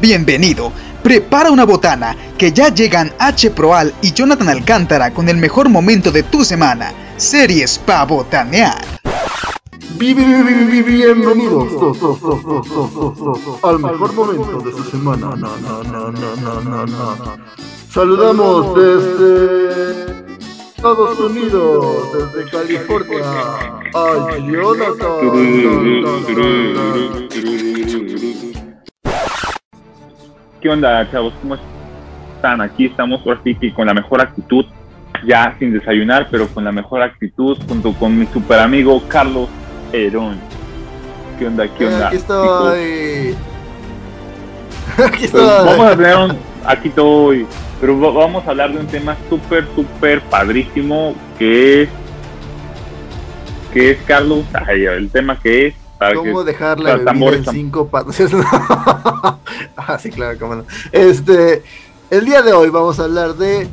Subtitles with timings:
[0.00, 0.72] Bienvenido.
[1.02, 3.50] Prepara una botana, que ya llegan H.
[3.50, 6.94] Proal y Jonathan Alcántara con el mejor momento de tu semana.
[7.18, 8.82] Series pa' botanear.
[9.98, 10.88] Bienvenidos
[13.62, 15.36] al mejor momento de su semana.
[17.90, 20.30] Saludamos desde
[20.76, 23.22] Estados Unidos, desde California,
[23.92, 25.20] a Jonathan.
[30.60, 31.32] ¿Qué onda, chavos?
[31.40, 31.56] ¿Cómo
[32.36, 32.60] están?
[32.60, 34.66] Aquí estamos por sí con la mejor actitud,
[35.26, 39.48] ya sin desayunar, pero con la mejor actitud, junto con mi super amigo Carlos
[39.90, 40.38] Herón.
[41.38, 41.66] ¿Qué onda?
[41.66, 42.08] ¿Qué onda?
[42.08, 43.34] Aquí estoy.
[45.02, 45.66] Aquí pues estoy.
[45.66, 46.36] vamos a tener un.
[46.66, 47.46] Aquí estoy.
[47.80, 51.88] Pero vamos a hablar de un tema súper, súper padrísimo que es.
[53.72, 54.44] que es, Carlos?
[54.52, 55.79] Ay, el tema que es
[56.14, 58.32] ¿Cómo dejar la bebida en cinco pasos?
[59.76, 60.64] ah, sí, claro, cómo no.
[60.92, 61.62] Este,
[62.10, 63.68] el día de hoy vamos a hablar de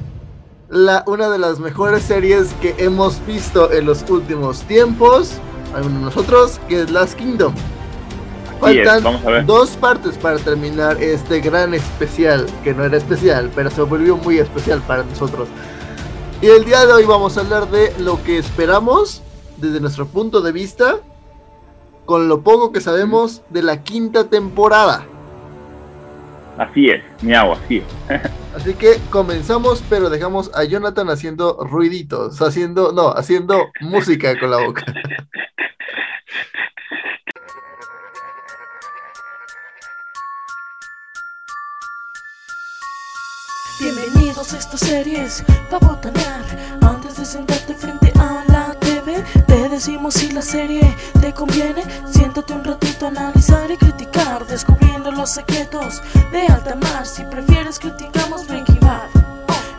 [0.70, 5.36] la, una de las mejores series que hemos visto en los últimos tiempos,
[5.74, 7.54] algunos de nosotros, que es Last Kingdom.
[8.60, 14.18] Faltan dos partes para terminar este gran especial, que no era especial, pero se volvió
[14.18, 15.48] muy especial para nosotros.
[16.42, 19.22] Y el día de hoy vamos a hablar de lo que esperamos
[19.58, 21.00] desde nuestro punto de vista
[22.08, 25.06] con lo poco que sabemos de la quinta temporada.
[26.58, 28.22] Así es, miau, así es.
[28.56, 34.66] así que comenzamos, pero dejamos a Jonathan haciendo ruiditos, haciendo, no, haciendo música con la
[34.66, 34.86] boca.
[43.80, 46.44] Bienvenidos a estas series para botanear
[46.82, 48.07] antes de sentarte frente a la TV.
[49.48, 50.82] Te decimos si la serie
[51.22, 51.82] te conviene.
[52.06, 57.06] Siéntate un ratito a analizar y criticar, descubriendo los secretos de alta mar.
[57.06, 59.10] Si prefieres, criticamos Breaking Bad.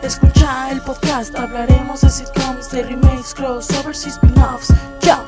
[0.03, 4.73] Escucha el podcast, hablaremos de sitcoms, de remakes, crossovers y spin-offs.
[5.01, 5.25] Chao.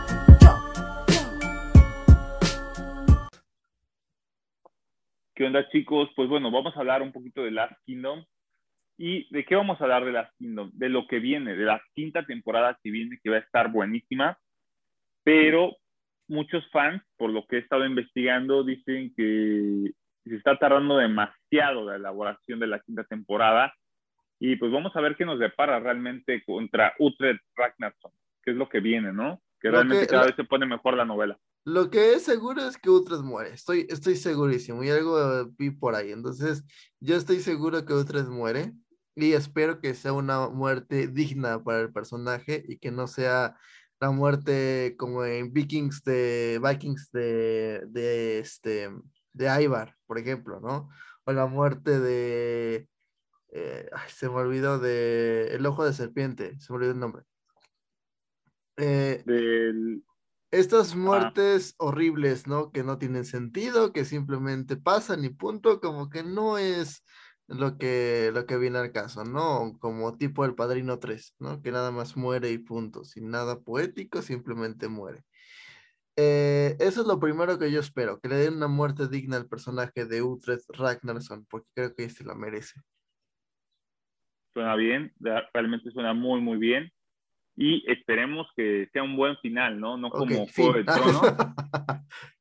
[5.34, 6.11] ¿Qué onda chicos?
[6.15, 8.25] Pues bueno, vamos a hablar un poquito de Last Kingdom.
[9.03, 10.71] ¿Y de qué vamos a hablar de Last Kingdom?
[10.75, 14.38] De lo que viene, de la quinta temporada que viene, que va a estar buenísima.
[15.25, 15.75] Pero
[16.28, 19.91] muchos fans, por lo que he estado investigando, dicen que
[20.27, 23.72] se está tardando demasiado la elaboración de la quinta temporada.
[24.38, 28.12] Y pues vamos a ver qué nos depara realmente contra Utrecht Ragnarsson,
[28.43, 29.41] que es lo que viene, ¿no?
[29.62, 31.38] Que realmente cada vez se pone mejor la novela.
[31.65, 35.94] Lo que es seguro es que Utrecht muere, estoy, estoy segurísimo, y algo vi por
[35.94, 36.65] ahí, entonces
[37.00, 38.72] yo estoy seguro que Utrecht muere,
[39.15, 43.56] y espero que sea una muerte digna para el personaje y que no sea
[44.00, 48.91] la muerte como en Vikings de Vikings de, de este
[49.32, 50.88] de Ivar, por ejemplo, ¿no?
[51.25, 52.88] O la muerte de
[53.53, 57.25] eh, se me olvidó de El ojo de serpiente, se me olvidó el nombre.
[58.76, 59.22] Eh,
[60.50, 62.72] estas muertes horribles, ¿no?
[62.72, 67.04] Que no tienen sentido, que simplemente pasan y punto, como que no es
[67.50, 69.77] lo que, lo que viene al caso, ¿no?
[69.81, 71.61] Como tipo el Padrino 3, ¿no?
[71.62, 75.25] Que nada más muere y punto, sin nada poético, simplemente muere.
[76.16, 79.49] Eh, eso es lo primero que yo espero, que le den una muerte digna al
[79.49, 82.81] personaje de Utrecht Ragnarsson, porque creo que se la merece.
[84.53, 86.93] Suena bien, realmente suena muy, muy bien.
[87.56, 89.97] Y esperemos que sea un buen final, ¿no?
[89.97, 91.22] No como Juego de Tronos.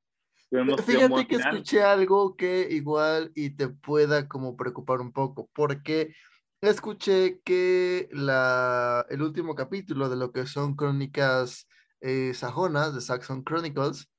[0.52, 6.16] Fíjate que escuché algo que igual y te pueda como preocupar un poco, porque
[6.60, 11.68] escuché que la, el último capítulo de lo que son crónicas
[12.02, 14.10] eh, sajonas, de Saxon Chronicles,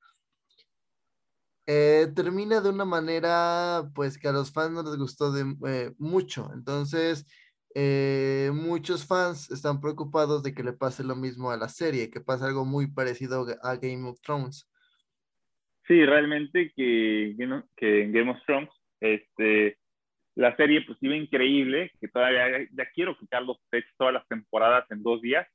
[1.65, 5.93] eh, termina de una manera pues que a los fans no les gustó de, eh,
[5.97, 6.49] mucho.
[6.53, 7.25] Entonces,
[8.53, 12.45] muchos fans están preocupados de que le pase lo mismo a la serie, que pase
[12.45, 14.70] algo muy parecido a Game of Thrones.
[15.91, 17.35] Sí, realmente que,
[17.75, 18.69] que en Game of Thrones,
[19.01, 19.77] este,
[20.35, 24.89] la serie pues iba increíble, que todavía ya quiero que Carlos eche todas las temporadas
[24.89, 25.45] en dos días,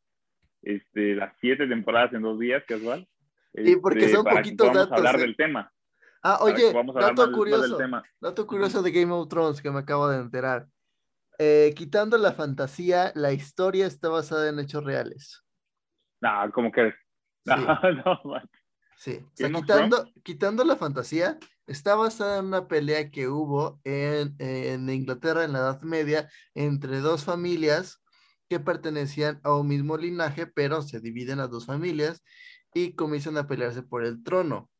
[0.60, 3.08] este, las siete temporadas en dos días, casual.
[3.54, 4.90] Y porque este, son poquitos datos.
[4.90, 5.20] Vamos a hablar ¿eh?
[5.20, 5.72] del tema.
[6.22, 7.78] Ah, oye, dato curioso,
[8.20, 10.66] dato curioso de Game of Thrones que me acabo de enterar.
[11.38, 15.42] Eh, quitando la fantasía, la historia está basada en hechos reales.
[16.18, 16.94] No, como que...
[17.44, 18.42] No, no,
[18.96, 25.44] Sí, quitando, quitando, la fantasía, está basada en una pelea que hubo en, en, Inglaterra
[25.44, 28.00] en la Edad Media entre dos familias
[28.48, 32.22] que pertenecían a un mismo linaje, pero se dividen las dos familias
[32.72, 34.70] y comienzan a pelearse por el trono.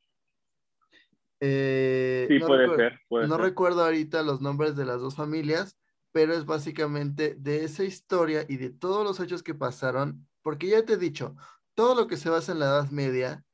[1.40, 3.44] Eh, Sí, no puede ser, puede no ser.
[3.44, 5.76] recuerdo ahorita los nombres de las dos familias,
[6.12, 10.84] pero es básicamente de esa historia y de todos los hechos que pasaron, porque ya
[10.84, 11.36] te he dicho,
[11.74, 13.44] todo lo que se basa en la Edad Media,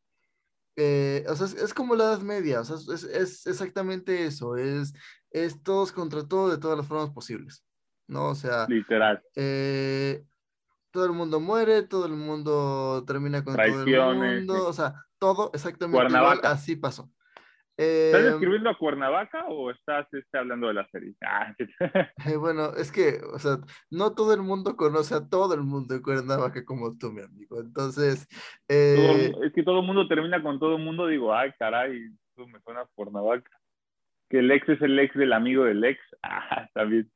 [0.76, 4.56] eh, o sea, es, es como la Edad Media, o sea, es, es exactamente eso,
[4.56, 4.94] es,
[5.30, 7.64] es todos contra todo de todas las formas posibles,
[8.06, 8.28] ¿no?
[8.28, 9.22] O sea, Literal.
[9.36, 10.24] eh,
[10.90, 15.50] todo el mundo muere, todo el mundo termina con todo el mundo, o sea, todo
[15.54, 17.10] exactamente igual, así pasó.
[17.76, 21.14] ¿Estás Eh, describiendo a Cuernavaca o estás este, hablando de la serie?
[21.22, 21.54] Ah,
[22.26, 23.58] Eh, bueno, es que, o sea,
[23.90, 27.60] no todo el mundo conoce a todo el mundo en Cuernavaca como tú, mi amigo.
[27.60, 28.26] Entonces,
[28.68, 31.96] eh, es que todo el mundo termina con todo el mundo, digo, ay, caray,
[32.36, 33.50] eso me suena a Cuernavaca.
[34.28, 35.98] Que el ex es el ex del amigo del ex.
[36.22, 37.10] Ah, está bien.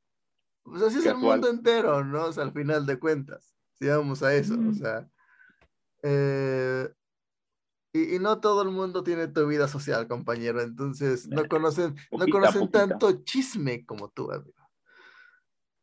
[0.65, 2.25] pues así es el mundo entero, ¿no?
[2.27, 5.07] O sea, al final de cuentas, si vamos a eso, o sea,
[6.03, 6.89] eh,
[8.05, 10.61] y, y no todo el mundo tiene tu vida social, compañero.
[10.63, 12.87] Entonces, no conocen, no poquita, conocen poquita.
[12.89, 14.55] tanto chisme como tú, amigo.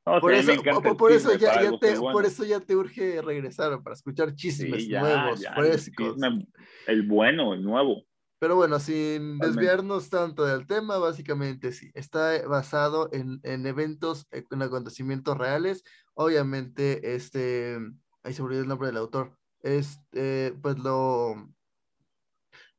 [0.05, 2.11] No, Por sí, eso, por, el por ya, te, bueno.
[2.11, 6.07] por eso ya te urge regresar para escuchar chismes Sí, ya, nuevos, ya, el frescos.
[6.13, 6.47] chisme,
[6.87, 8.03] el bueno, el nuevo.
[8.39, 9.47] Pero bueno, sin Totalmente.
[9.47, 15.83] desviarnos tanto del tema, básicamente sí, está basado en, en eventos, eh, en acontecimientos reales.
[16.15, 17.77] Obviamente, este,
[18.23, 21.49] ahí se me olvidó el nombre del autor, este, pues lo,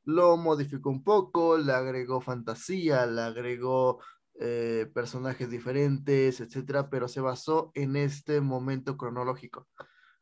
[0.05, 3.99] lo modificó un poco, le agregó fantasía, le agregó
[4.39, 9.67] eh, personajes diferentes, etcétera, pero se basó en este momento cronológico,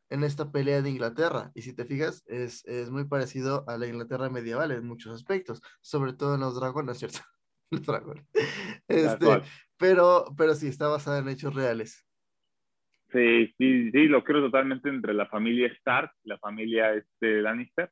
[0.08, 1.50] en esta pelea de Inglaterra.
[1.54, 5.60] Y si te fijas, es, es muy parecido a la Inglaterra medieval en muchos aspectos,
[5.80, 7.20] sobre todo en los dragones, ¿cierto?
[7.70, 8.24] Los dragones.
[8.86, 9.26] Este,
[9.76, 12.06] pero, pero sí, está basada en hechos reales.
[13.10, 17.90] Sí, sí, sí, lo creo totalmente entre la familia Stark, la familia este, Lannister,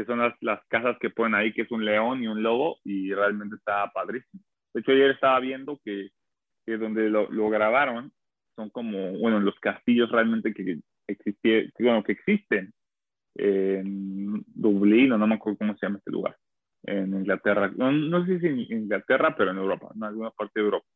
[0.00, 2.78] que son las, las casas que ponen ahí, que es un león y un lobo,
[2.84, 4.42] y realmente está padrísimo.
[4.72, 6.08] De hecho, ayer estaba viendo que,
[6.64, 8.10] que donde lo, lo grabaron
[8.56, 12.72] son como, bueno, los castillos realmente que existie, bueno, que existen
[13.34, 16.34] en Dublín, o no me acuerdo cómo se llama este lugar,
[16.84, 17.70] en Inglaterra.
[17.76, 20.86] No, no sé si en Inglaterra, pero en Europa, en alguna parte de Europa.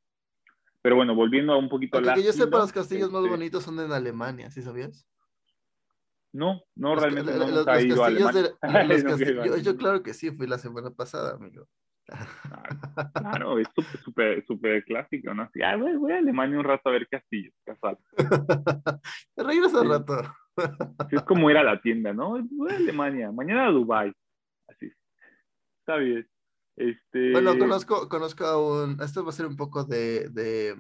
[0.80, 2.14] Pero bueno, volviendo a un poquito a la...
[2.14, 5.06] que yo sepa, los castillos más este, bonitos son en Alemania, ¿sí sabías?
[6.34, 7.60] No, no, Los realmente no los- ido
[8.02, 11.66] a de- a yo, claro que sí, fui la semana pasada, amigo.
[13.14, 15.44] Claro, es súper, súper, súper clásico, ¿no?
[15.44, 17.96] Así, ah, voy, voy a Alemania un rato a ver castillos, casual.
[19.36, 19.88] Regresa al Sí.
[19.92, 20.22] rato.
[20.98, 22.38] Así es como ir a la tienda, ¿no?
[22.50, 24.12] Voy a Alemania, mañana a Dubai.
[24.68, 24.92] Así.
[25.80, 26.28] Está bien.
[26.76, 27.30] Este...
[27.32, 30.76] Bueno, conozco, conozco a un, esto va a ser un poco de, de,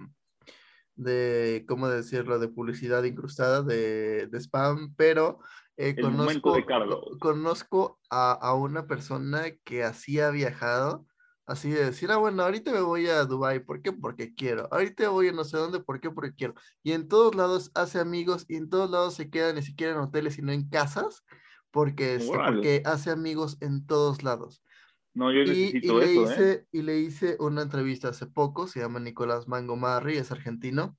[0.96, 2.38] de ¿cómo decirlo?
[2.38, 5.40] De publicidad incrustada, de, de spam, pero
[5.76, 6.64] eh, El conozco, de
[7.18, 11.06] conozco a, a una persona que así ha viajado,
[11.46, 13.92] así de decir, ah, bueno, ahorita me voy a Dubai, ¿por qué?
[13.92, 14.68] Porque quiero.
[14.70, 16.10] Ahorita voy a no sé dónde, ¿por qué?
[16.10, 16.54] Porque quiero.
[16.82, 19.98] Y en todos lados hace amigos y en todos lados se queda ni siquiera en
[19.98, 21.24] hoteles, sino en casas,
[21.70, 24.62] porque, este, porque hace amigos en todos lados.
[25.14, 26.14] No, yo Y, y necesito le ¿eh?
[26.14, 30.98] hice, y le hice una entrevista hace poco, se llama Nicolás Mangomarri, es argentino.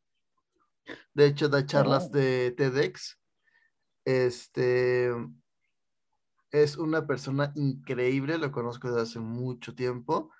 [1.13, 2.17] De hecho, da charlas Oh.
[2.17, 3.19] de TEDx.
[4.05, 5.11] Este
[6.51, 10.31] es una persona increíble, lo conozco desde hace mucho tiempo.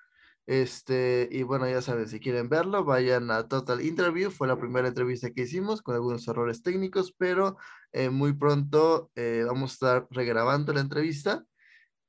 [0.46, 4.30] Este, y bueno, ya saben, si quieren verlo, vayan a Total Interview.
[4.30, 7.56] Fue la primera entrevista que hicimos con algunos errores técnicos, pero
[7.92, 11.44] eh, muy pronto eh, vamos a estar regrabando la entrevista.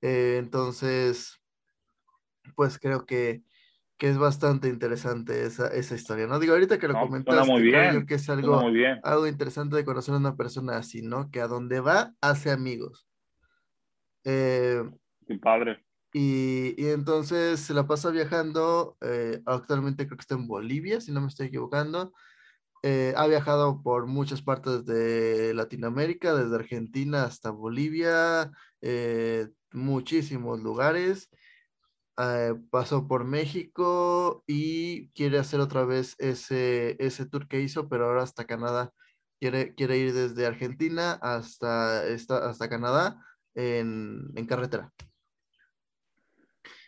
[0.02, 1.34] Eh, entonces,
[2.56, 3.44] pues creo que,
[3.98, 6.40] que es bastante interesante esa, esa historia, ¿no?
[6.40, 8.74] Digo, ahorita que lo No, pues, comentaste, muy creo bien, yo que es algo, muy
[8.74, 9.00] bien.
[9.04, 11.30] algo interesante de conocer a una persona así, ¿no?
[11.32, 13.08] Que a donde va, hace amigos.
[14.24, 14.84] Eh,
[15.42, 15.86] padre.
[16.14, 21.12] y, y entonces se la pasa viajando, eh, actualmente creo que está en Bolivia, si
[21.12, 22.14] no me estoy equivocando.
[22.84, 28.52] Eh, ha viajado por muchas partes de Latinoamérica, desde Argentina hasta Bolivia,
[28.82, 31.30] eh, muchísimos lugares.
[32.20, 38.06] Eh, pasó por México y quiere hacer otra vez ese, ese tour que hizo, pero
[38.06, 38.92] ahora hasta Canadá.
[39.40, 44.92] Quiere, quiere ir desde Argentina hasta, esta- hasta Canadá en, en carretera.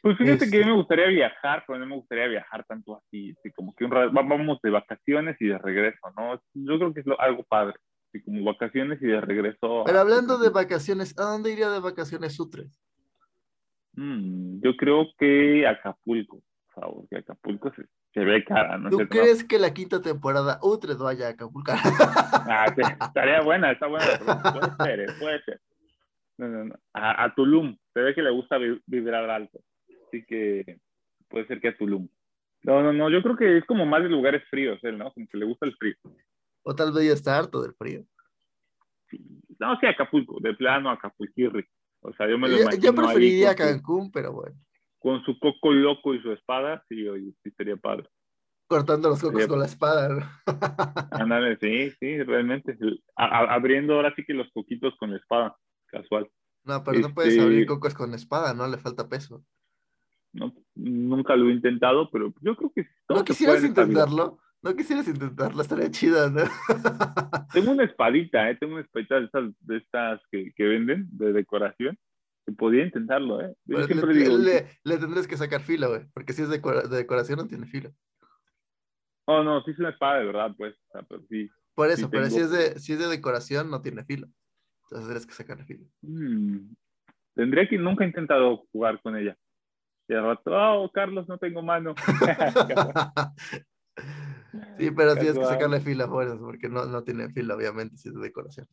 [0.02, 2.98] Pues fíjate que a Este- mí me gustaría viajar, pero no me gustaría viajar tanto
[2.98, 6.42] así, así como que un vamos de vacaciones y de regreso, ¿no?
[6.54, 7.76] Yo creo que es lo- algo padre,
[8.08, 9.84] así como vacaciones y de regreso.
[9.86, 12.82] Pero a- hablando de vacaciones, ¿a dónde iría de vacaciones Sutres?
[14.02, 16.42] Mm, yo creo que Acapulco,
[16.74, 18.90] por favor, que Acapulco se, se ve cara, ¿no?
[18.90, 21.72] ¿Tú crees que la quinta temporada Utres vaya a Acapulco?
[22.52, 24.06] Ah, sí, estaría buena, está buena.
[24.54, 25.60] Puede ser, eh, puede ser.
[26.38, 26.76] No, no, no.
[26.94, 29.60] A, a Tulum, se ve que le gusta vi- vibrar alto.
[30.08, 30.80] Así que
[31.28, 32.08] puede ser que a Tulum.
[32.64, 35.12] No, no, no, yo creo que es como más de lugares fríos, él, ¿no?
[35.12, 35.96] Como que le gusta el frío.
[36.64, 38.06] O tal vez ya está harto del frío.
[39.60, 41.66] No, sí, Acapulco, de plano Acapulquirri.
[42.02, 44.56] O sea, yo me lo Yo, imagino yo ahí preferiría su- Cancún, pero bueno.
[45.00, 48.08] con su coco loco y su espada, sí, oye, sí sería padre.
[48.68, 50.10] Cortando los cocos con la espada.
[50.10, 50.26] ¿no?
[51.12, 52.78] Ándale, sí, sí, realmente.
[53.16, 56.30] A- abriendo ahora sí que los coquitos con la espada, casual.
[56.64, 58.68] No, pero no puedes Este- abrir cocos con espada, ¿no?
[58.68, 59.44] Le falta peso.
[60.32, 60.54] ¿no?
[60.76, 64.38] Nunca lo he intentado, pero yo creo que ¿No quisieras intentarlo?
[64.62, 65.62] ¿No quisieras intentarlo?
[65.62, 66.44] Estaría chido, ¿no?
[67.54, 68.58] Tengo una espadita, ¿eh?
[68.60, 71.98] Tengo una espadita de estas, de estas que, que venden, de decoración,
[72.46, 73.56] que podía intentarlo, ¿eh?
[73.66, 76.06] Yo Pero siempre le, digo, le- le tendrías que sacar filo, güey.
[76.14, 77.92] Porque si es decora- de decoración, no tiene filo.
[79.26, 81.50] oh, no, sí es una espada de verdad, pues, o sea, pero sí.
[81.74, 84.28] Por eso, Sí pero si es, de, si es de decoración, no tiene filo.
[84.84, 85.86] Entonces tendrías que sacarle filo.
[86.02, 86.74] Mm,
[87.36, 89.38] Tendría que nunca he intentado jugar con ella.
[90.10, 91.94] Y al rato, oh, Carlos, no tengo mano.
[94.80, 98.10] sí, pero tienes que sacarle filo a fuerzas, porque no, no tiene filo, obviamente, si
[98.10, 98.68] es de decoración.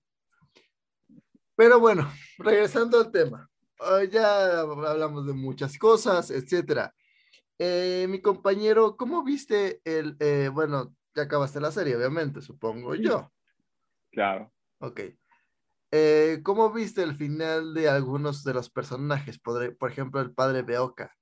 [1.56, 3.48] Pero bueno, regresando al tema.
[3.80, 6.94] Ah, ya hablamos de muchas cosas, etcétera.
[7.58, 13.32] Eh, mi compañero, ¿cómo viste el, eh, bueno, ya acabaste la serie, obviamente, supongo yo.
[14.12, 14.52] claro.
[14.78, 15.00] Ok.
[15.92, 19.40] Eh, ¿cómo viste el final de algunos de los personajes?
[19.42, 21.16] Podré- por ejemplo, el padre Beoka,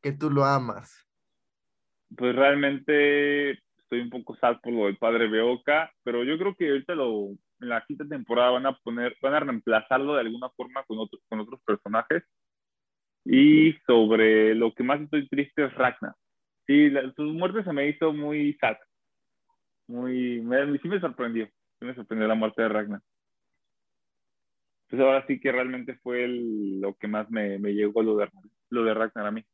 [0.00, 1.06] que tú lo amas.
[2.16, 3.58] Pues realmente
[3.92, 7.28] estoy un poco sad por lo del padre Beoka, pero yo creo que ahorita lo,
[7.60, 11.22] en la quinta temporada van a poner, van a reemplazarlo de alguna forma con otros,
[11.28, 12.22] con otros personajes.
[13.24, 16.14] Y sobre lo que más estoy triste es Ragnar.
[16.66, 18.76] Sí, la- su muerte se me hizo muy sad.
[19.88, 21.48] Muy, me, sí me sorprendió.
[21.80, 23.00] Me sorprendió la muerte de Ragnar.
[24.88, 28.30] Pues ahora sí que realmente fue lo que más me, me llegó lo de,
[28.70, 29.44] lo de Ragnar a mí.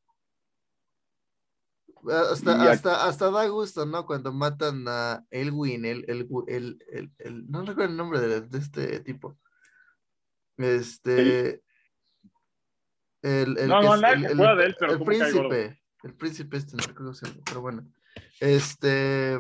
[2.11, 4.07] Hasta, hasta, hasta da gusto, ¿no?
[4.07, 8.59] Cuando matan a Elwin, el, el, el, el- el- no recuerdo el nombre de, de
[8.59, 9.39] este tipo.
[10.57, 11.63] Este.
[13.23, 15.83] El, el No, no, nadie el- de él, pero príncipe.
[16.05, 17.13] El príncipe este, no recuerdo
[17.45, 17.91] pero bueno.
[18.41, 19.39] Este.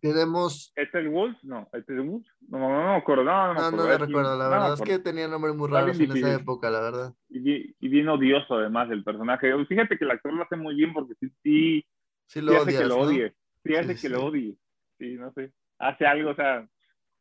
[0.00, 0.72] Tenemos.
[0.76, 1.36] ¿Este Wolf?
[1.42, 2.26] No, ¿este es Wolf?
[2.48, 3.24] No, no, no, no me acuerdo.
[3.24, 4.74] No, no, No, no me Es- recuerdo, la no verdad.
[4.74, 7.14] Es que tenía nombres muy raros en esa época, la verdad.
[7.28, 9.52] Y, bien- y bien odioso además el personaje.
[9.66, 11.86] Fíjate que el actor lo hace muy bien porque sí, sí,
[12.26, 13.02] Sí sí lo hace odias, que lo ¿no?
[13.02, 13.34] odie.
[13.64, 14.08] Sí hace Sí, que sí.
[14.08, 14.56] lo odie.
[14.98, 15.52] Sí, no sé.
[15.78, 16.68] Hace algo, o sea,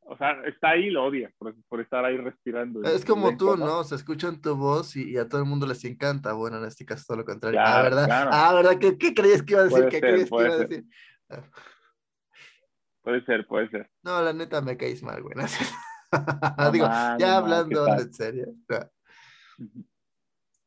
[0.10, 2.82] o sea, está ahí y lo odia por, por estar ahí respirando.
[2.84, 3.84] Es como tú, ¿no?
[3.84, 6.32] Se escuchan tu voz y, y a todo el mundo les encanta.
[6.34, 7.60] Bueno, en este caso todo lo contrario.
[7.60, 8.06] ah, Claro, ¿verdad?
[8.06, 8.30] claro.
[8.34, 8.80] Ah, ¿verdad?
[8.80, 9.78] ¿Qué, qué creías que iba a decir?
[9.80, 10.86] Puede ¿Qué ser, creías que iba a decir?
[13.08, 13.90] Puede ser, puede ser.
[14.04, 15.34] No, la neta me caes mal, güey.
[16.58, 16.88] no Digo,
[17.18, 18.48] ya hablando en serio.
[18.68, 18.92] No.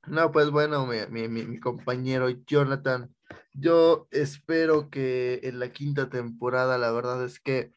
[0.07, 3.15] No, pues bueno, mi, mi, mi- mi compañero Jonathan,
[3.53, 7.75] yo espero que en la quinta temporada, la verdad es que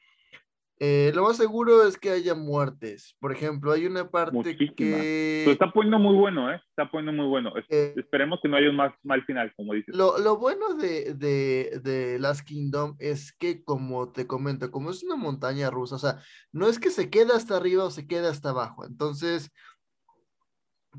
[0.80, 3.16] eh, lo más seguro es que haya muertes.
[3.20, 4.76] Por ejemplo, hay una parte Muchísimas.
[4.76, 5.42] que...
[5.46, 6.60] Pero está poniendo muy bueno, ¿eh?
[6.70, 7.54] Está poniendo muy bueno.
[7.70, 9.96] Eh, esperemos que no haya un más mal final, como dices.
[9.96, 15.04] Lo, lo bueno de, de, de Last Kingdom es que, como te comento, como es
[15.04, 16.20] una montaña rusa, o sea,
[16.52, 18.86] no es que se quede hasta arriba o se quede hasta abajo.
[18.86, 19.52] Entonces,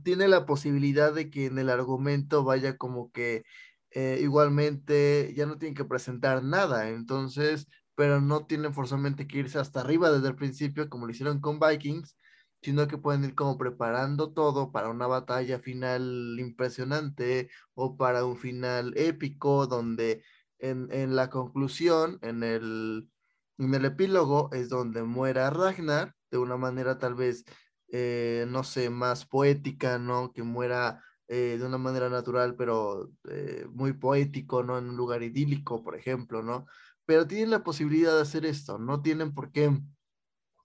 [0.02, 3.45] tiene la posibilidad de que en el argumento vaya como que
[3.90, 6.88] eh, igualmente ya no tienen que presentar nada.
[6.88, 11.40] Entonces, pero no tienen forzosamente que irse hasta arriba desde el principio, como lo hicieron
[11.40, 12.16] con Vikings,
[12.62, 18.36] sino que pueden ir como preparando todo para una batalla final impresionante o para un
[18.38, 20.22] final épico donde
[20.58, 23.10] en, en la conclusión, en el,
[23.58, 27.44] en el epílogo, es donde muera Ragnar de una manera tal vez,
[27.88, 30.32] eh, no sé, más poética, ¿no?
[30.32, 34.78] Que muera eh, de una manera natural, pero eh, muy poético, ¿no?
[34.78, 36.66] En un lugar idílico, por ejemplo, ¿no?
[37.06, 39.70] Pero tienen la posibilidad de hacer esto, no tienen por qué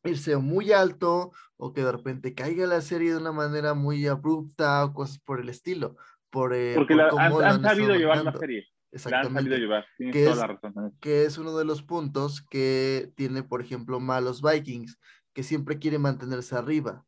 [0.04, 4.86] irse muy alto o que de repente caiga la serie de una manera muy abrupta
[4.86, 5.98] o cosas por el estilo.
[6.30, 8.60] Por, eh, Porque por la- cómo han, sabido llevar la serie.
[8.92, 9.58] La han sabido Exactamente.
[9.60, 9.86] llevar.
[9.98, 10.98] Que toda es- la razón.
[11.02, 14.98] Que es uno de los puntos que tiene, por ejemplo, malos Vikings,
[15.34, 17.06] que siempre quiere mantenerse arriba.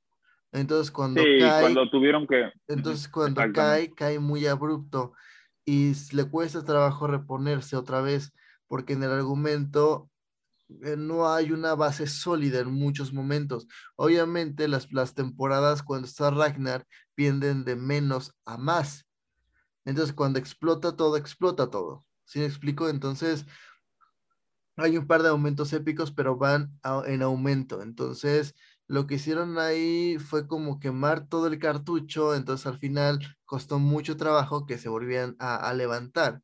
[0.51, 2.51] Entonces, cuando Sí, cae, cuando tuvieron que.
[2.67, 3.95] entonces cuando exactamente.
[3.95, 5.13] cae, cae muy abrupto
[5.63, 8.33] y le cuesta trabajo reponerse otra vez,
[8.71, 10.09] porque en el argumento
[10.81, 13.67] eh, no hay una base sólida en muchos momentos.
[13.97, 16.87] Obviamente las, las temporadas cuando está Ragnar
[17.17, 19.05] vienen de menos a más.
[19.83, 22.05] Entonces cuando explota todo, explota todo.
[22.23, 22.87] ¿Sí me explico?
[22.87, 23.45] Entonces
[24.77, 27.81] hay un par de momentos épicos, pero van en aumento.
[27.81, 28.55] Entonces
[28.87, 34.15] lo que hicieron ahí fue como quemar todo el cartucho, entonces al final costó mucho
[34.15, 36.41] trabajo que se volvieran a, levantar.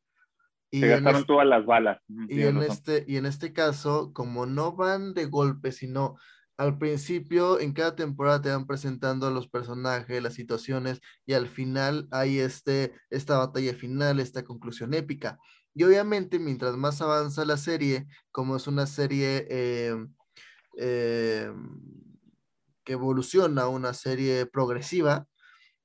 [0.70, 2.00] Y se gastaron todas las balas.
[2.28, 6.16] Y en, este, y en este caso, como no van de golpe, sino
[6.58, 11.46] al principio, en cada temporada te van presentando a los personajes, las situaciones, y al
[11.46, 15.38] final hay este, esta batalla final, esta conclusión épica.
[15.72, 19.94] Y obviamente, mientras más avanza la serie, como es una serie eh,
[20.76, 21.52] eh,
[22.84, 25.28] que evoluciona una serie progresiva,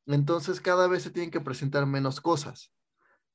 [0.07, 2.73] entonces cada vez se tienen que presentar menos cosas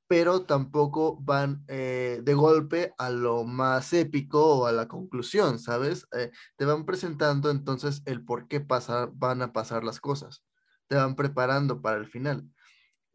[0.09, 6.07] pero tampoco van eh, de golpe a lo más épico o a la conclusión, ¿sabes?
[6.17, 10.43] Eh, te van presentando entonces el por qué pasar, van a pasar las cosas,
[10.89, 12.49] te van preparando para el final.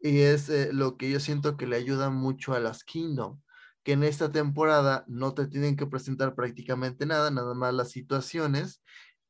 [0.00, 3.40] Y es eh, lo que yo siento que le ayuda mucho a las Kingdom,
[3.82, 8.82] que en esta temporada no te tienen que presentar prácticamente nada, nada más las situaciones,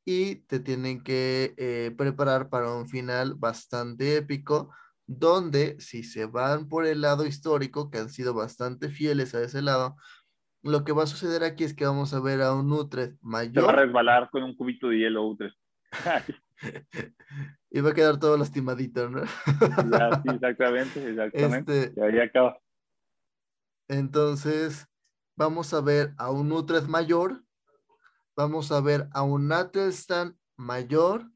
[0.05, 4.69] y te tienen que preparar para un final bastante épico
[5.07, 9.61] donde si se van por el lado histórico, que han sido bastante fieles a ese
[9.61, 9.95] lado,
[10.63, 13.53] lo que va a suceder aquí es que vamos a ver a un Utrecht mayor.
[13.53, 15.57] Se va a resbalar con un cubito de hielo Utrecht.
[17.69, 19.23] y va a quedar todo lastimadito, ¿no?
[19.23, 21.83] ya, sí, exactamente, exactamente.
[21.83, 22.59] Este, y ahí acaba.
[23.87, 24.87] Entonces,
[25.37, 27.43] vamos a ver a un Utrecht mayor,
[28.35, 31.29] vamos a ver a un Atelstan mayor,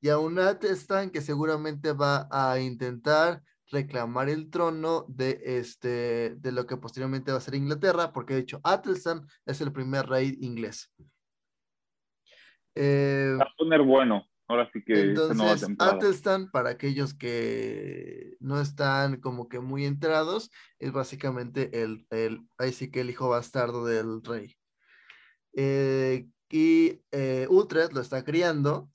[0.00, 6.52] y a un Atelstan que seguramente va a intentar reclamar el trono de, este, de
[6.52, 10.38] lo que posteriormente va a ser Inglaterra, porque de hecho Atelstan es el primer rey
[10.40, 10.92] inglés.
[12.74, 19.20] Eh, va a poner bueno, ahora sí que entonces Atelstan, para aquellos que no están
[19.20, 24.22] como que muy enterados, es básicamente el, el ahí sí que el hijo bastardo del
[24.22, 24.56] rey.
[25.54, 28.88] Eh, y eh, Utrecht lo está criando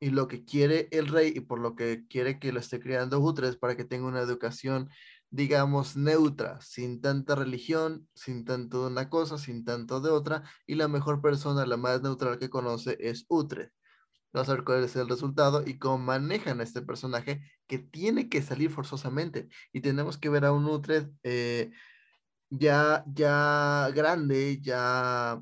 [0.00, 3.20] y lo que quiere el rey y por lo que quiere que lo esté criando
[3.20, 4.90] Utrecht para que tenga una educación,
[5.30, 10.74] digamos, neutra, sin tanta religión, sin tanto de una cosa, sin tanto de otra, y
[10.74, 13.72] la mejor persona, la más neutral que conoce es Utrecht.
[14.32, 18.28] Vamos a ver cuál es el resultado y cómo manejan a este personaje que tiene
[18.28, 19.48] que salir forzosamente.
[19.72, 21.70] Y tenemos que ver a un Utrecht eh,
[22.50, 25.40] ya, ya grande, ya,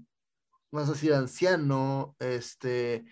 [0.71, 3.05] vamos a decir, anciano, este,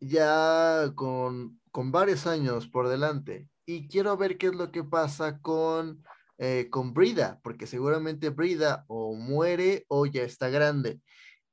[0.00, 3.48] ya con, varios años por delante.
[3.66, 6.02] Y quiero ver qué es lo que pasa con,
[6.38, 11.00] eh, con Brida, porque seguramente Brida o muere o ya está grande.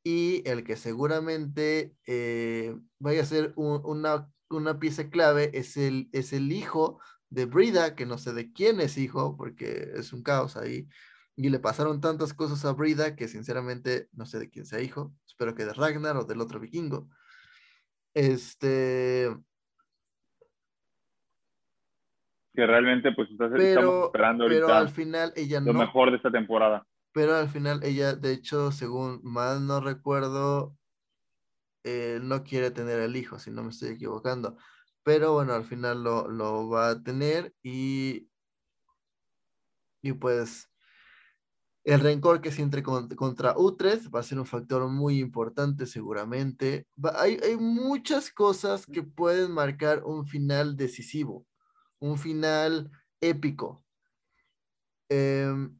[0.03, 6.31] Y el que seguramente eh, vaya a ser una, una, pieza clave es el, es
[6.33, 10.55] el hijo de Brida, que no sé de quién es hijo, porque es un caos
[10.55, 10.87] ahí.
[11.35, 15.13] Y le pasaron tantas cosas a Brida que sinceramente no sé de quién sea hijo.
[15.27, 17.09] Espero que de Ragnar o del otro vikingo.
[18.17, 19.29] Este.
[22.51, 26.83] Que realmente, pues, estamos esperando ahorita pero al final ella lo mejor de esta temporada.
[27.13, 30.75] Pero al final ella, de hecho, según mal no recuerdo,
[31.83, 34.57] eh, no quiere tener el hijo, si no me estoy equivocando.
[35.03, 38.27] Pero bueno, al final lo, lo va a tener y.
[40.01, 40.66] Y pues
[41.87, 46.85] el rencor que siente contra Utrecht va a ser un factor muy importante seguramente.
[47.15, 51.45] hay, muchas cosas que pueden marcar un final decisivo,
[51.99, 53.85] un final épico.
[55.07, 55.79] Em,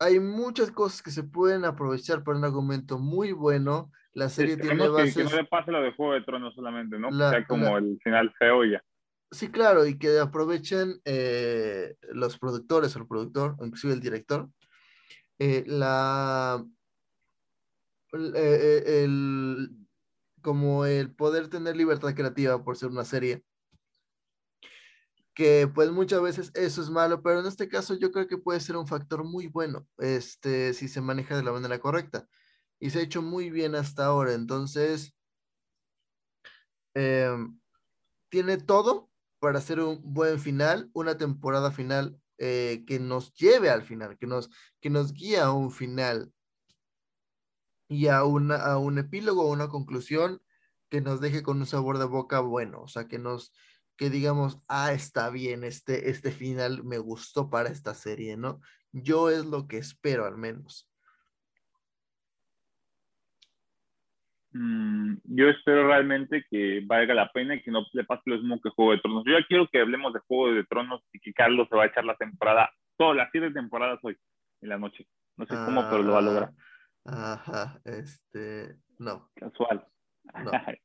[0.00, 3.92] hay muchas cosas que se pueden aprovechar para un argumento muy bueno.
[4.14, 5.14] La serie tiene bases...
[5.14, 7.12] Que, no le pase lo de Juego de Tronos solamente, ¿no?
[7.12, 8.82] sea como el final feo ya.
[9.30, 14.48] Sí, claro, y que aprovechen eh, los productores o el productor, o inclusive el director,
[15.38, 16.64] eh, la,
[18.12, 19.70] eh, eh, el,
[20.42, 23.44] como el poder tener libertad creativa por ser una serie.
[25.34, 28.60] Que pues muchas veces eso es malo, pero en este caso yo creo que puede
[28.60, 32.26] ser un factor muy bueno, este, si se maneja de la manera correcta.
[32.80, 35.14] Y se ha hecho muy bien hasta ahora, entonces
[36.94, 37.60] em,
[38.30, 43.82] tiene todo para hacer un buen final, una temporada final eh, que nos lleve al
[43.82, 46.32] final, que nos, que nos guíe a un final
[47.88, 50.40] y a, una, a un epílogo, a una conclusión
[50.88, 53.52] que nos deje con un sabor de boca bueno, o sea, que nos,
[53.96, 58.60] que digamos, ah, está bien, este, este final me gustó para esta serie, ¿no?
[58.92, 60.87] Yo es lo que espero al menos.
[64.52, 68.70] Yo espero realmente que valga la pena y que no le pase lo mismo que
[68.70, 69.24] Juego de Tronos.
[69.26, 71.86] Yo ya quiero que hablemos de Juego de Tronos y que Carlos se va a
[71.86, 74.16] echar la temporada, todas las siete temporadas hoy,
[74.62, 75.06] en la noche.
[75.36, 76.50] No sé cómo, pero lo va a lograr.
[77.04, 79.30] Ah, ajá, este, no.
[79.34, 79.86] Casual.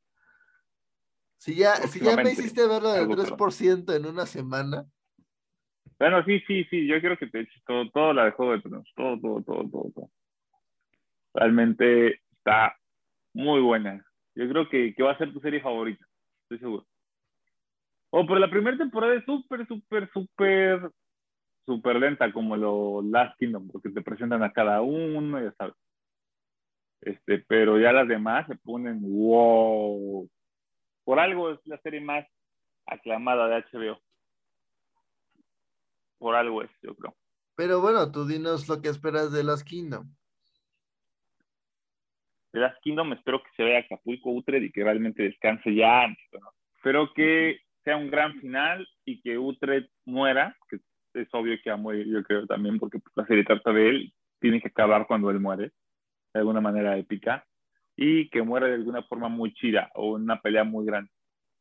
[1.37, 4.85] Si ya, si ya me hiciste verlo del algo, pero- 3% en una semana,
[5.99, 8.61] Bueno, sí, sí, sí, yo quiero que te eches todo, todo la de Juego de
[8.61, 10.09] Tronos, todo, todo, todo, todo, todo.
[11.33, 12.77] Realmente está
[13.33, 14.05] muy buena.
[14.35, 16.05] Yo creo que, que va a ser tu serie favorita,
[16.43, 16.85] estoy seguro.
[18.09, 20.91] Oh, pero la primera temporada es súper, súper, súper,
[21.65, 25.75] súper lenta, como lo Last Kingdom, porque te presentan a cada uno, ya sabes.
[27.01, 30.29] Este, pero ya las demás se ponen wow.
[31.03, 32.25] Por algo es la serie más
[32.85, 33.99] aclamada de HBO.
[36.17, 37.15] Por algo es, yo creo.
[37.55, 40.13] pero bueno, tú dinos lo que esperas de Last Kingdom.
[42.53, 46.07] De Last Kingdom espero que se vaya a Acapulco Utrecht y que realmente descanse ya.
[46.07, 46.53] ¿no?
[46.75, 50.79] Espero que sea un gran final y que Utrecht muera, que
[51.15, 53.89] es obvio que va a morir, yo creo también, porque pues, la serie trata de
[53.89, 55.71] él, tiene que acabar cuando él muere,
[56.33, 57.45] de alguna manera épica,
[57.95, 61.11] y que muera de alguna forma muy chida o una pelea muy grande.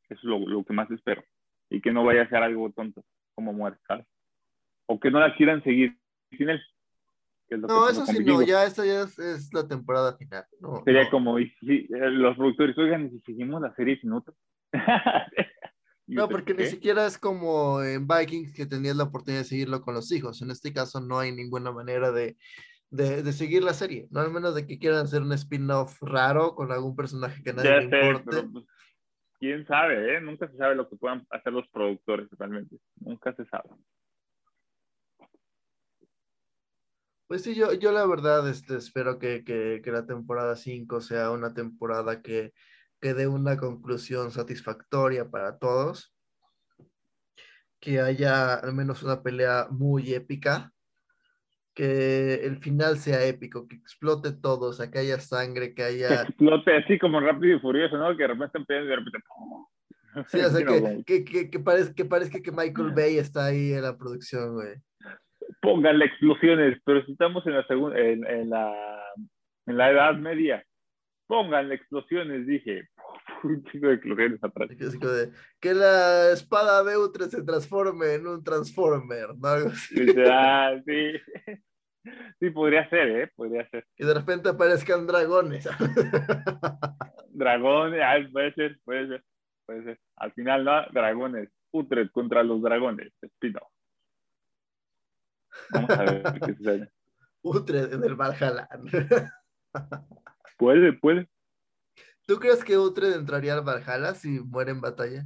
[0.08, 1.22] Eso es lo, lo que más espero.
[1.70, 3.02] Y que no vaya a ser algo tonto
[3.34, 4.06] como muere, ¿sabes?
[4.86, 5.96] O que no la quieran seguir
[6.30, 6.60] sin él.
[7.52, 9.68] Que es lo que No, tengo eso sí, no, ya esta ya es, es la
[9.68, 10.44] temporada final.
[10.60, 11.10] No, Sería no.
[11.10, 14.34] como, y si- eh, los productores, oigan, ¿y si seguimos la serie sin otro?
[16.08, 16.62] Y No, porque ¿qué?
[16.64, 20.42] ni siquiera es como en Vikings que tenías la oportunidad de seguirlo con los hijos.
[20.42, 22.36] En este caso no hay ninguna manera de,
[22.90, 26.54] de, de seguir la serie, no al menos de que quieran hacer un spin-off raro
[26.56, 28.24] con algún personaje que nadie Ya le sé, importe.
[28.30, 28.64] pero pues,
[29.38, 30.20] quién sabe, ¿eh?
[30.20, 32.76] Nunca se sabe lo que puedan hacer los productores realmente.
[32.96, 33.70] Nunca se sabe.
[37.32, 41.30] Pues sí, yo, yo la verdad este, espero que, que, que la temporada 5 sea
[41.30, 42.52] una temporada que,
[43.00, 46.14] que dé una conclusión satisfactoria para todos.
[47.80, 50.72] Que haya al menos una pelea muy épica.
[51.72, 55.84] Que el final sea épico, que explote todo, o sea, que haya sangre, que Que
[55.84, 56.22] haya...
[56.24, 58.14] explote así como rápido y furioso, ¿no?
[58.14, 59.18] Que de repente empieza y de repente.
[60.28, 63.72] Sí, o sea, que, que, que, que parezca, que parezca que Michael Bay está ahí
[63.72, 64.74] en la producción, güey.
[65.60, 68.74] Pónganle explosiones, pero si estamos en la segunda, en, en la
[69.66, 70.64] en la edad media,
[71.26, 72.88] pónganle explosiones, dije.
[73.44, 74.70] Un chico de explosiones atrás.
[75.60, 79.48] Que, la espada Beutre se transforme en un Transformer, ¿no?
[79.48, 80.00] Algo así.
[80.00, 81.12] Dice, ah, sí.
[82.40, 83.30] Sí, podría ser, ¿eh?
[83.36, 83.86] Podría ser.
[83.96, 85.68] Y de repente aparezcan dragones.
[87.30, 89.24] Dragones, ah, puede ser, puede ser,
[89.64, 90.00] puede ser.
[90.16, 90.84] Al final, ¿no?
[90.90, 91.48] Dragones.
[91.70, 93.12] Utrecht contra los dragones.
[93.22, 93.60] Espino.
[95.70, 96.92] Vamos a ver qué sucede.
[97.42, 98.68] Utre del Valhalla.
[100.58, 101.28] Puede, puede.
[102.26, 105.24] ¿Tú crees que Utre entraría al Valhalla si muere en batalla?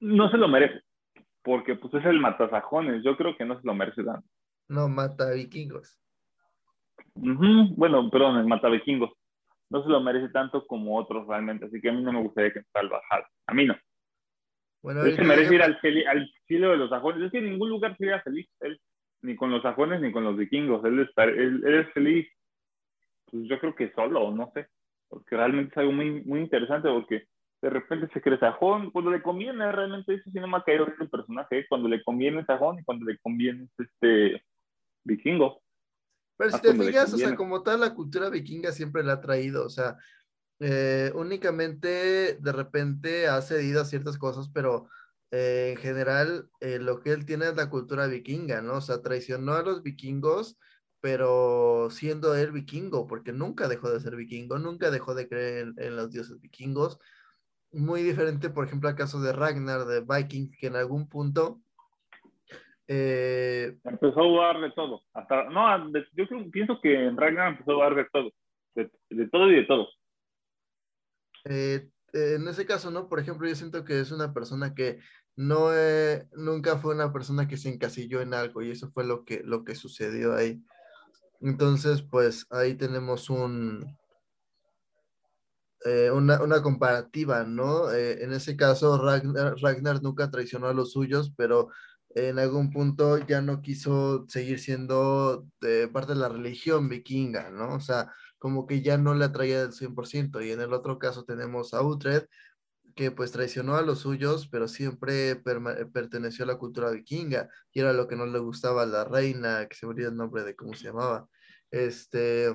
[0.00, 0.82] No se lo merece.
[1.42, 3.02] Porque pues es el matasajones.
[3.04, 4.26] Yo creo que no se lo merece tanto.
[4.68, 6.00] No mata vikingos.
[7.14, 9.10] Ujú, Bueno, perdón, el matavikingos.
[9.68, 11.66] No se lo merece tanto como otros realmente.
[11.66, 13.28] Así que a mí no me gustaría que entrara al Valhalla.
[13.46, 13.76] A mí no.
[14.86, 17.20] Bueno, Él se merece ir al, al cielo de los sajones.
[17.20, 18.80] Es que en ningún lugar sería feliz él,
[19.20, 20.84] ni con los sajones ni con los vikingos.
[20.84, 22.28] Él, está, él, él es feliz,
[23.24, 24.68] pues yo creo que solo, no sé.
[25.08, 27.24] Porque realmente es algo muy, muy interesante porque
[27.62, 28.92] de repente se cree sajón.
[28.92, 31.58] Cuando le conviene, realmente eso sí no me ha caído el personaje.
[31.58, 31.66] ¿eh?
[31.68, 34.44] Cuando le conviene es sajón y cuando le conviene es este
[35.02, 35.62] vikingo.
[36.36, 39.20] Pero si Ah, te fijas, o sea, como tal, la cultura vikinga siempre la ha
[39.20, 39.96] traído, o sea,
[40.58, 44.88] eh, únicamente de repente ha cedido a ciertas cosas, pero
[45.30, 48.74] eh, en general eh, lo que él tiene es la cultura vikinga, ¿no?
[48.74, 50.58] O sea, traicionó a los vikingos,
[51.00, 55.96] pero siendo él vikingo, porque nunca dejó de ser vikingo, nunca dejó de creer en,
[55.96, 56.98] los dioses vikingos.
[57.72, 61.60] Muy diferente, por ejemplo, al caso de Ragnar de Vikings, que en algún punto...
[62.88, 65.02] Empezó a dudar de todo.
[65.12, 68.30] Hasta, no, yo creo, pienso que en Ragnar empezó a dudar de todo.
[68.76, 69.88] De, de todo y de todo.
[71.48, 73.08] Eh, eh, en ese caso, ¿no?
[73.08, 74.98] Por ejemplo, yo siento que es una persona que
[75.36, 79.24] no, eh, nunca fue una persona que se encasilló en algo y eso fue lo
[79.24, 80.62] que, lo que sucedió ahí.
[81.40, 83.96] Entonces, pues ahí tenemos un,
[85.84, 87.92] eh, una, una comparativa, ¿no?
[87.92, 91.68] Eh, en ese caso, Ragnar, Ragnar nunca traicionó a los suyos, pero
[92.10, 97.74] en algún punto ya no quiso seguir siendo de parte de la religión vikinga, ¿no?
[97.74, 100.42] O sea, como que ya no le atraía del 100%.
[100.42, 102.28] Y en el otro caso tenemos a Utrecht,
[102.94, 107.80] que pues traicionó a los suyos, pero siempre perma- perteneció a la cultura vikinga, y
[107.80, 110.44] era lo que no le gustaba a la reina, que se me olvida el nombre
[110.44, 111.28] de cómo se llamaba.
[111.70, 112.48] Este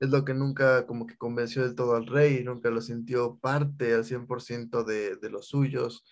[0.00, 3.94] es lo que nunca como que convenció del todo al rey, nunca lo sintió parte
[3.94, 6.04] al 100% de, de los suyos.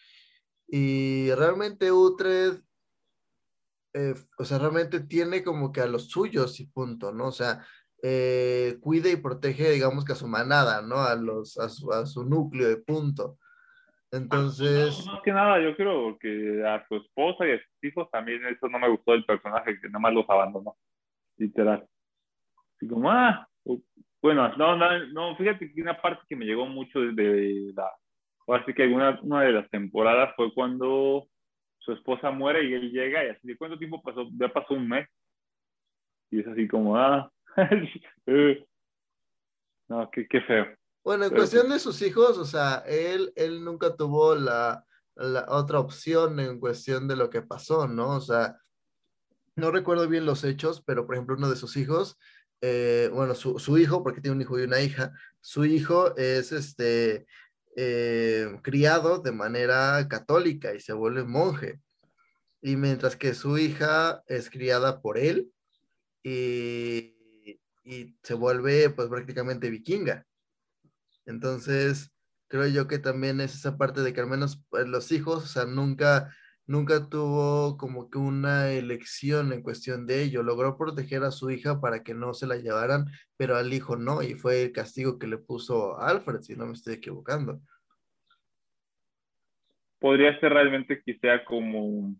[0.68, 2.62] Y realmente Utrecht,
[3.94, 7.28] eh, o sea, realmente tiene como que a los suyos y punto, ¿no?
[7.28, 7.66] O sea,
[8.02, 10.96] eh, y protege, digamos que a su manada, ¿no?
[10.96, 13.38] A, los, a, su, a su núcleo de punto.
[14.12, 15.06] Entonces...
[15.06, 18.68] más que nada, yo creo que a su esposa y a sus hijos también eso
[18.68, 20.76] no me gustó del personaje, que nada más los abandonó,
[21.36, 21.86] literal.
[22.80, 23.46] Y como, ah,
[24.20, 27.88] bueno, no, no, no, fíjate que una parte que me llegó mucho desde la,
[28.46, 31.28] o así que alguna, una de las temporadas fue cuando
[31.78, 34.28] su esposa muere y él llega y así, ¿de cuánto tiempo pasó?
[34.32, 35.08] Ya pasó un mes.
[36.32, 37.30] Y es así como, ah,
[39.88, 40.66] no, qué, qué feo.
[41.02, 44.84] Bueno, en cuestión de sus hijos, o sea, él, él nunca tuvo la,
[45.16, 48.16] la, otra opción en cuestión de lo que pasó, ¿no?
[48.16, 48.58] O sea,
[49.56, 52.18] no recuerdo bien los hechos, pero por ejemplo, uno de sus hijos,
[52.60, 56.52] eh, bueno, su, su, hijo, porque tiene un hijo y una hija, su hijo es
[56.52, 57.26] este
[57.76, 61.80] eh, criado de manera católica y se vuelve monje.
[62.60, 65.50] Y mientras que su hija es criada por él
[66.22, 67.14] y,
[67.90, 70.24] y se vuelve pues prácticamente vikinga.
[71.26, 72.14] Entonces,
[72.46, 75.46] creo yo que también es esa parte de que al menos pues, los hijos, o
[75.46, 76.32] sea, nunca,
[76.66, 80.44] nunca tuvo como que una elección en cuestión de ello.
[80.44, 84.22] Logró proteger a su hija para que no se la llevaran, pero al hijo no,
[84.22, 87.60] y fue el castigo que le puso Alfred, si no me estoy equivocando.
[89.98, 92.14] Podría ser realmente que sea como,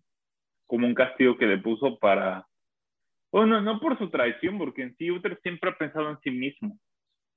[0.67, 2.45] como un castigo que le puso para,
[3.31, 6.77] bueno, no por su traición, porque en sí Utrecht siempre ha pensado en sí mismo.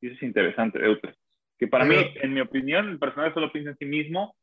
[0.00, 1.18] Y eso es interesante de Utrecht.
[1.58, 4.36] Que para mí, en mi opinión, el personaje solo piensa en sí mismo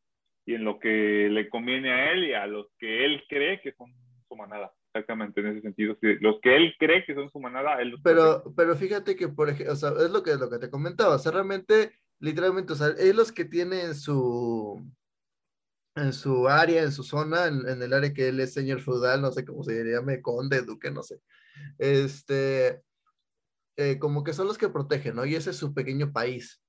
[0.46, 3.74] y en lo que le conviene a él y a los que él cree que
[3.74, 3.94] son
[4.28, 4.72] su manada.
[4.94, 5.98] Exactamente, en ese sentido.
[6.02, 9.74] los que él cree que son su manada, él Pero, pero fíjate que, por ejemplo,
[9.74, 11.16] o sea, es lo que, lo que te comentaba.
[11.16, 14.82] O sea, realmente, literalmente, o sea, es los que tienen su
[15.96, 19.22] en su área, en su zona, en, en, el área que él es señor feudal,
[19.22, 21.20] no sé cómo se llama, conde, duque, no sé.
[21.78, 22.82] Este,
[23.78, 25.26] eh, como que son los que protegen, ¿no?
[25.26, 26.62] Y ese es su pequeño país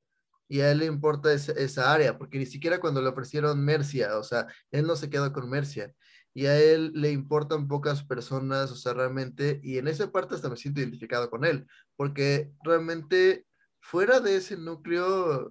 [0.52, 4.22] y a él le importa esa área, porque ni siquiera cuando le ofrecieron Mercia, o
[4.22, 5.94] sea, él no se quedó con Mercia,
[6.34, 10.50] y a él le importan pocas personas, o sea, realmente, y en esa parte hasta
[10.50, 11.66] me siento identificado con él,
[11.96, 13.46] porque realmente
[13.80, 15.50] fuera de ese núcleo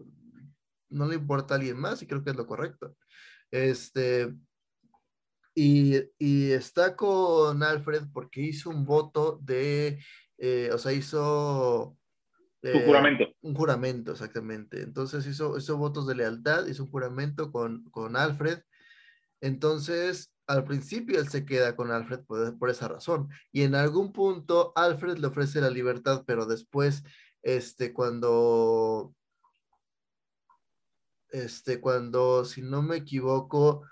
[0.89, 2.95] no le importa a alguien más y creo que es lo correcto.
[3.49, 4.31] Este,
[5.53, 9.99] y, y está con Alfred porque hizo un voto de,
[10.37, 11.97] eh, o sea, hizo
[12.63, 13.25] un juramento.
[13.41, 14.81] Un juramento, exactamente.
[14.81, 18.59] Entonces hizo, hizo votos de lealtad, hizo un juramento con, con Alfred.
[19.41, 23.29] Entonces, al principio él se queda con Alfred por, por, esa razón.
[23.51, 27.03] Y en algún punto Alfred le ofrece la libertad, pero después,
[27.41, 29.15] este, cuando,
[31.29, 33.83] este, cuando, si no me equivoco,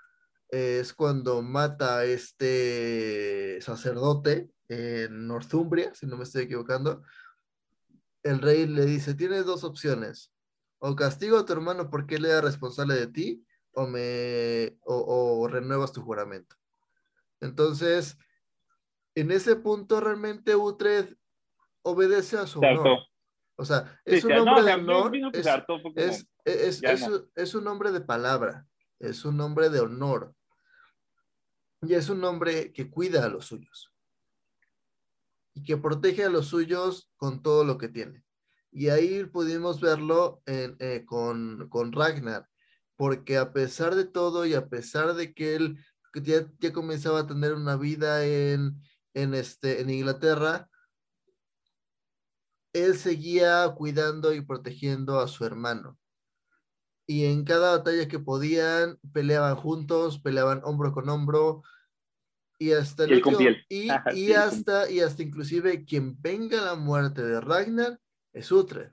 [0.50, 7.02] es cuando mata a este sacerdote en Northumbria, si no me estoy equivocando,
[8.22, 10.32] el rey le dice, tienes dos opciones,
[10.78, 15.92] o castigo a tu hermano porque él era responsable de ti, o, me, o, renuevas
[15.92, 16.56] tu juramento.
[17.40, 18.18] Entonces,
[19.14, 21.16] en ese punto realmente Utrecht
[21.82, 22.98] obedece a su honor.
[23.56, 25.12] O sea, es un hombre de honor,
[25.94, 26.26] es,
[27.34, 28.66] es, un hombre de palabra,
[28.98, 30.34] es un hombre de honor.
[31.82, 33.90] Y es un hombre que cuida a los suyos
[35.54, 38.24] y que protege a los suyos con todo lo que tiene.
[38.70, 42.48] Y ahí pudimos verlo eh, con, con, Ragnar,
[42.96, 45.78] porque a pesar de todo y a pesar de que él
[46.14, 48.80] ya, ya comenzaba a tener una vida en,
[49.14, 50.68] en, este, en Inglaterra,
[52.72, 55.99] él seguía cuidando y protegiendo a su hermano.
[57.10, 61.64] Y en cada batalla que podían, peleaban juntos, peleaban hombro con hombro,
[62.56, 63.20] y hasta el
[63.68, 67.98] y, y hasta y hasta inclusive quien venga la muerte de Ragnar
[68.32, 68.92] es Utrecht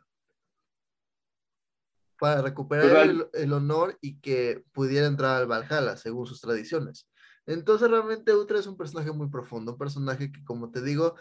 [2.18, 7.08] para recuperar el, el, honor y que pudiera entrar al Valhalla según sus tradiciones.
[7.46, 11.14] Entonces realmente Utrecht es un personaje muy profundo, un personaje que como te digo,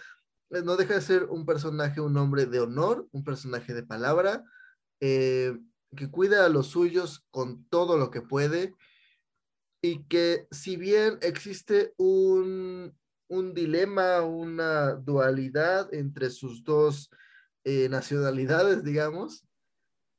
[0.49, 4.45] eh, no deja de ser un personaje, un hombre de honor, un personaje de palabra,
[5.01, 5.55] eh,
[5.95, 8.75] que cuida a los suyos con todo lo que puede
[9.83, 12.97] y que si bien existe un,
[13.29, 17.11] un dilema, una dualidad entre sus dos
[17.65, 19.47] eh, nacionalidades, digamos,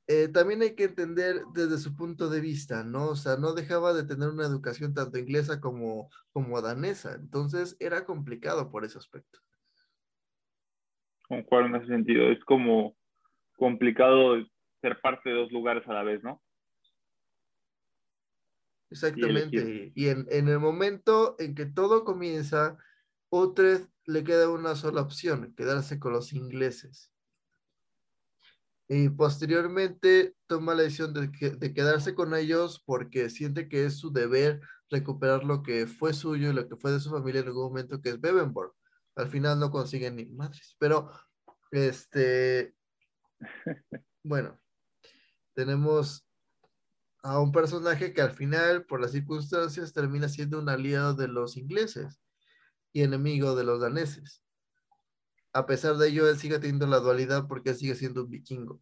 [0.10, 3.10] eh, también hay que entender desde su punto de vista, ¿no?
[3.10, 8.06] O sea, no dejaba de tener una educación tanto inglesa como, como danesa, entonces era
[8.06, 9.40] complicado por ese aspecto.
[11.28, 12.96] Concuerdo en ese sentido, es como
[13.58, 14.38] complicado
[14.88, 16.42] ser parte de dos lugares a la vez, ¿no?
[18.90, 19.92] Exactamente.
[19.96, 22.78] Y, en, en, el momento en que todo comienza,
[23.30, 27.12] Utrecht le queda una sola opción, quedarse con los ingleses.
[28.90, 34.14] y posteriormente toma la decisión de, de, quedarse con ellos porque siente que es su
[34.14, 37.68] deber recuperar lo que fue suyo y lo que fue de su familia en algún
[37.68, 38.72] momento, que es Bebenborg.
[39.18, 41.12] Al final no consiguen ni madres, pero
[41.72, 42.74] este,
[44.24, 44.58] bueno,
[45.58, 46.26] tenemos
[47.24, 51.58] a un personaje que al final, por las circunstancias, termina siendo un aliado de los
[51.58, 52.22] ingleses
[52.94, 54.48] y enemigo de los daneses
[55.58, 58.80] a pesar de ello, él sigue teniendo la dualidad porque sigue siendo un vikingo.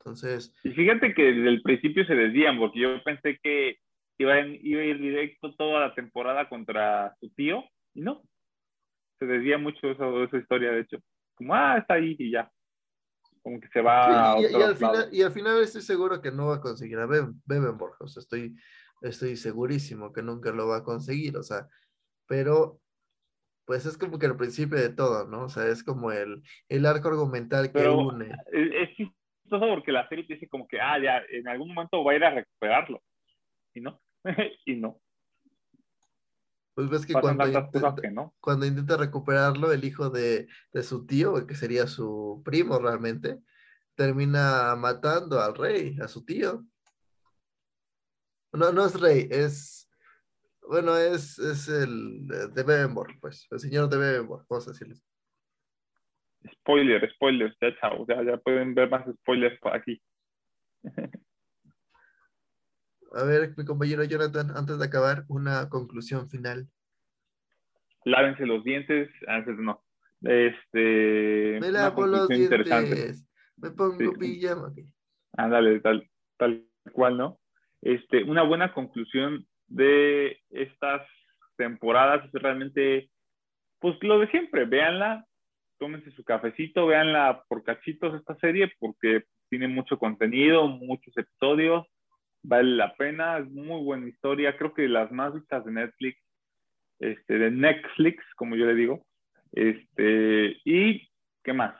[0.00, 0.52] Entonces.
[0.64, 3.76] Y fíjate que desde el principio se desvían, porque yo pensé que
[4.18, 7.62] iba a ir directo toda la temporada contra su tío,
[7.94, 8.22] y no.
[9.20, 10.98] Se desvía mucho esa, esa historia, de hecho.
[11.36, 12.50] Como, ah, está ahí y ya.
[13.58, 14.36] Como que se va.
[14.40, 17.96] y, al final, y, al final, estoy seguro que no va a conseguir a Bebenborg.
[18.00, 18.56] O sea, estoy,
[19.02, 21.36] estoy segurísimo que nunca lo va a conseguir.
[21.36, 21.66] O sea,
[22.26, 22.80] pero
[23.64, 25.44] pues es como que el principio de todo, ¿no?
[25.44, 28.34] O sea, es como el, el arco argumental que une.
[28.50, 32.16] Es chistoso porque la serie dice como que, ah, ya, en algún momento va a
[32.16, 33.02] ir a recuperarlo.
[33.74, 34.00] Y no,
[34.64, 35.00] y no.
[36.78, 37.96] Pues ves que cuando, intenta,
[38.38, 43.40] cuando intenta recuperarlo, el hijo de, de, su tío, que sería su primo realmente,
[43.96, 46.64] termina matando al rey, a su tío.
[48.52, 49.90] No, no es rey, es
[50.68, 55.04] bueno, es, es el de Bebenborg, pues, el señor de Bebenborg, vamos a decirles.
[56.60, 60.00] Spoiler, spoiler, ya chao, ya, ya pueden ver más spoilers por aquí.
[63.12, 66.68] A ver, mi compañero Jonathan, antes de acabar, una conclusión final.
[68.04, 69.82] Lávense los dientes, antes no.
[70.22, 71.58] Este.
[71.60, 73.26] Me lavo los dientes.
[73.56, 74.72] Me pongo pijama.
[75.36, 77.38] Ándale, tal, tal cual, ¿no?
[77.82, 81.02] Este, una buena conclusión de estas
[81.56, 83.10] temporadas es realmente,
[83.78, 85.24] pues lo de siempre, véanla,
[85.78, 91.86] tómense su cafecito, véanla por cachitos esta serie porque tiene mucho contenido, muchos episodios,
[92.42, 96.18] vale la pena, es muy buena historia, creo que las más vistas de Netflix,
[96.98, 99.06] este, de Netflix, como yo le digo,
[99.52, 101.08] este, y
[101.42, 101.76] ¿qué más?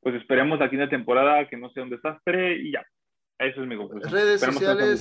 [0.00, 2.84] Pues esperemos la temporada que no sea un desastre y ya.
[3.38, 4.12] Eso es mi conclusión.
[4.12, 5.00] Redes sociales,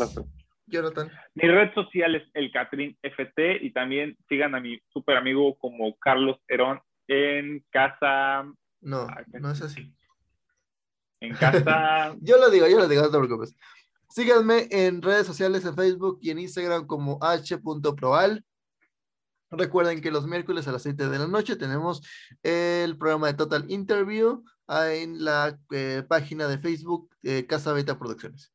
[0.68, 1.12] Jonathan?
[1.36, 5.96] Mi red social es el Catrín FT y también sigan a mi super amigo como
[5.98, 8.44] Carlos Herón en casa.
[8.82, 9.08] No,
[9.40, 9.94] no es así.
[11.22, 12.16] En casa.
[12.22, 13.56] yo lo digo, yo lo digo, no te preocupes.
[14.10, 18.44] Síganme en redes sociales, en Facebook y en Instagram como h.proal.
[19.52, 22.02] Recuerden que los miércoles a las 7 de la noche tenemos
[22.44, 28.54] el programa de Total Interview en la eh, página de Facebook eh, Casa Beta Producciones.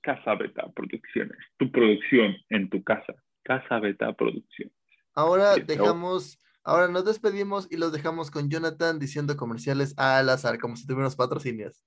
[0.00, 3.14] Casa Beta Producciones, tu producción en tu casa.
[3.44, 4.74] Casa Beta Producciones.
[5.14, 10.76] Ahora dejamos, ahora nos despedimos y los dejamos con Jonathan diciendo comerciales al azar, como
[10.76, 11.84] si tuviéramos patrocinios.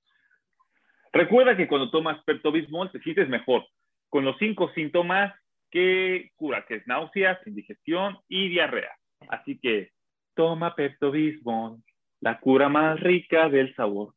[1.11, 3.65] Recuerda que cuando tomas Pepto-Bismol te sientes mejor,
[4.09, 5.33] con los cinco síntomas
[5.69, 8.91] que cura, que es náuseas, indigestión y diarrea.
[9.27, 9.91] Así que
[10.33, 11.83] toma Pepto-Bismol,
[12.21, 14.13] la cura más rica del sabor.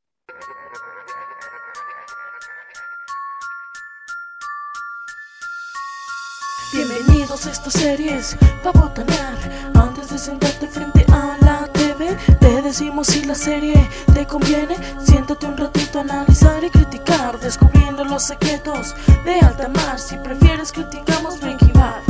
[6.72, 9.36] Bienvenidos a estas series pa' botanear
[9.74, 9.91] Antes de
[10.22, 13.74] sentarte frente a la TV Te decimos si la serie
[14.14, 14.76] te conviene.
[15.04, 19.98] Siéntate un ratito a analizar y criticar Descubriendo los secretos de alta mar.
[19.98, 22.02] Si prefieres criticamos Breaking Bad.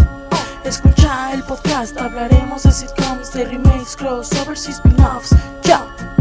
[0.64, 5.35] Escucha el podcast, hablaremos de sitcoms, de remakes, crossovers y spin-offs.
[5.62, 6.12] Chao